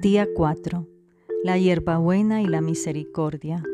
Día 0.00 0.28
4. 0.32 0.86
La 1.42 1.58
hierbabuena 1.58 2.40
y 2.40 2.46
la 2.46 2.60
misericordia. 2.60 3.64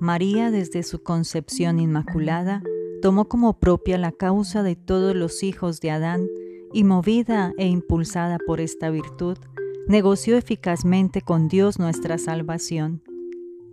María, 0.00 0.50
desde 0.50 0.82
su 0.82 1.04
concepción 1.04 1.78
inmaculada, 1.78 2.60
tomó 3.00 3.26
como 3.28 3.60
propia 3.60 3.96
la 3.96 4.10
causa 4.10 4.64
de 4.64 4.74
todos 4.74 5.14
los 5.14 5.44
hijos 5.44 5.80
de 5.80 5.92
Adán 5.92 6.26
y 6.72 6.82
movida 6.82 7.52
e 7.56 7.68
impulsada 7.68 8.38
por 8.44 8.60
esta 8.60 8.90
virtud, 8.90 9.38
negoció 9.86 10.36
eficazmente 10.36 11.20
con 11.20 11.46
Dios 11.46 11.78
nuestra 11.78 12.18
salvación. 12.18 13.02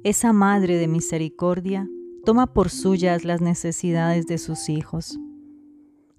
Esa 0.04 0.34
Madre 0.34 0.78
de 0.78 0.88
Misericordia 0.88 1.90
toma 2.26 2.54
por 2.54 2.70
suyas 2.70 3.26
las 3.26 3.42
necesidades 3.42 4.28
de 4.28 4.38
sus 4.38 4.70
hijos. 4.70 5.18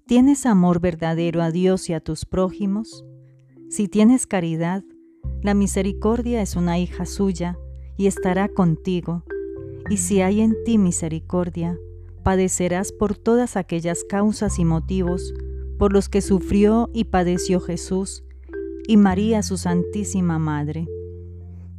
¿Tienes 0.07 0.45
amor 0.45 0.81
verdadero 0.81 1.41
a 1.41 1.51
Dios 1.51 1.89
y 1.89 1.93
a 1.93 2.01
tus 2.01 2.25
prójimos? 2.25 3.05
Si 3.69 3.87
tienes 3.87 4.27
caridad, 4.27 4.83
la 5.43 5.53
misericordia 5.53 6.41
es 6.41 6.55
una 6.55 6.79
hija 6.79 7.05
suya 7.05 7.59
y 7.97 8.07
estará 8.07 8.47
contigo. 8.47 9.23
Y 9.89 9.97
si 9.97 10.21
hay 10.21 10.39
en 10.39 10.55
ti 10.63 10.77
misericordia, 10.77 11.77
padecerás 12.23 12.93
por 12.93 13.17
todas 13.17 13.57
aquellas 13.57 14.05
causas 14.05 14.57
y 14.57 14.65
motivos 14.65 15.33
por 15.77 15.91
los 15.91 16.07
que 16.07 16.21
sufrió 16.21 16.89
y 16.93 17.05
padeció 17.05 17.59
Jesús 17.59 18.23
y 18.87 18.95
María 18.95 19.43
su 19.43 19.57
Santísima 19.57 20.39
Madre. 20.39 20.87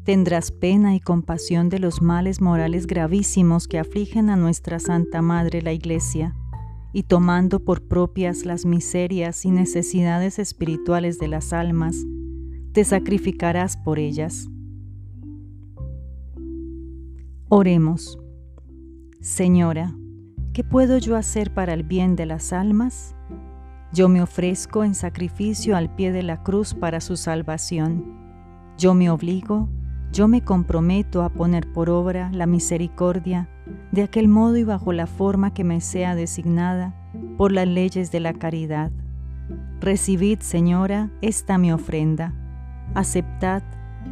Tendrás 0.04 0.50
pena 0.50 0.94
y 0.94 1.00
compasión 1.00 1.70
de 1.70 1.78
los 1.78 2.02
males 2.02 2.42
morales 2.42 2.86
gravísimos 2.86 3.66
que 3.66 3.78
afligen 3.78 4.28
a 4.28 4.36
nuestra 4.36 4.78
Santa 4.78 5.22
Madre 5.22 5.62
la 5.62 5.72
Iglesia 5.72 6.36
y 6.92 7.04
tomando 7.04 7.60
por 7.60 7.88
propias 7.88 8.44
las 8.44 8.66
miserias 8.66 9.46
y 9.46 9.50
necesidades 9.50 10.38
espirituales 10.38 11.18
de 11.18 11.28
las 11.28 11.54
almas, 11.54 11.96
te 12.74 12.82
sacrificarás 12.82 13.76
por 13.76 14.00
ellas. 14.00 14.50
Oremos. 17.48 18.18
Señora, 19.20 19.94
¿qué 20.52 20.64
puedo 20.64 20.98
yo 20.98 21.14
hacer 21.14 21.54
para 21.54 21.72
el 21.72 21.84
bien 21.84 22.16
de 22.16 22.26
las 22.26 22.52
almas? 22.52 23.14
Yo 23.92 24.08
me 24.08 24.20
ofrezco 24.20 24.82
en 24.82 24.96
sacrificio 24.96 25.76
al 25.76 25.94
pie 25.94 26.10
de 26.10 26.24
la 26.24 26.42
cruz 26.42 26.74
para 26.74 27.00
su 27.00 27.16
salvación. 27.16 28.12
Yo 28.76 28.92
me 28.92 29.08
obligo, 29.08 29.68
yo 30.12 30.26
me 30.26 30.42
comprometo 30.42 31.22
a 31.22 31.28
poner 31.28 31.72
por 31.72 31.88
obra 31.88 32.28
la 32.32 32.46
misericordia 32.46 33.48
de 33.92 34.02
aquel 34.02 34.26
modo 34.26 34.56
y 34.56 34.64
bajo 34.64 34.92
la 34.92 35.06
forma 35.06 35.54
que 35.54 35.62
me 35.62 35.80
sea 35.80 36.16
designada 36.16 36.92
por 37.38 37.52
las 37.52 37.68
leyes 37.68 38.10
de 38.10 38.18
la 38.18 38.32
caridad. 38.32 38.90
Recibid, 39.78 40.40
Señora, 40.40 41.12
esta 41.20 41.56
mi 41.56 41.70
ofrenda. 41.70 42.34
Aceptad 42.94 43.62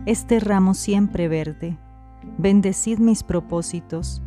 este 0.06 0.41
ramo 0.41 0.75
siempre 0.75 1.28
verde. 1.28 1.78
Bendecid 2.39 2.98
mis 2.98 3.23
propósitos. 3.23 4.23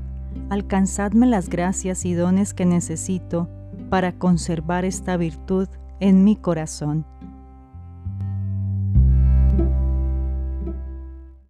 Alcanzadme 0.50 1.26
las 1.26 1.50
gracias 1.50 2.06
y 2.06 2.14
dones 2.14 2.54
que 2.54 2.66
necesito 2.66 3.50
para 3.90 4.18
conservar 4.18 4.86
esta 4.86 5.18
virtud 5.18 5.68
en 6.00 6.24
mi 6.24 6.36
corazón. 6.36 7.06